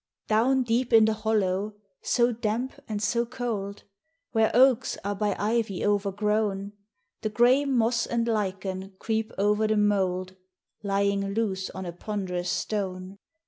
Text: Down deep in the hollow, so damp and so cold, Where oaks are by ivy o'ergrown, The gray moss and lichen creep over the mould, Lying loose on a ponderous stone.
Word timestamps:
Down 0.27 0.63
deep 0.63 0.93
in 0.93 1.05
the 1.05 1.13
hollow, 1.13 1.75
so 2.01 2.31
damp 2.31 2.73
and 2.87 3.03
so 3.03 3.23
cold, 3.23 3.83
Where 4.31 4.49
oaks 4.51 4.97
are 5.03 5.13
by 5.13 5.35
ivy 5.37 5.85
o'ergrown, 5.85 6.71
The 7.21 7.29
gray 7.29 7.65
moss 7.65 8.07
and 8.07 8.27
lichen 8.27 8.95
creep 8.97 9.31
over 9.37 9.67
the 9.67 9.77
mould, 9.77 10.37
Lying 10.81 11.35
loose 11.35 11.69
on 11.69 11.85
a 11.85 11.91
ponderous 11.91 12.49
stone. 12.49 13.19